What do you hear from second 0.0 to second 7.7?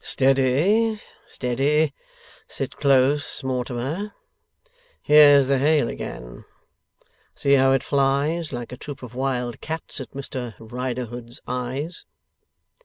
Steady, steady! Sit close, Mortimer. Here's the hail again. See